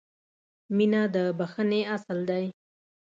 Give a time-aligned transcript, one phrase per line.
[0.75, 2.45] •مینه د بښنې اصل دی.